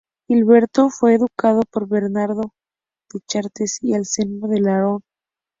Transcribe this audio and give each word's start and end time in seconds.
Gilberto 0.27 0.89
fue 0.89 1.13
educado 1.13 1.61
por 1.71 1.87
Bernardo 1.87 2.53
de 3.13 3.19
Chartres 3.27 3.77
y 3.83 3.93
Anselmo 3.93 4.47
de 4.47 4.59
Laon. 4.59 5.01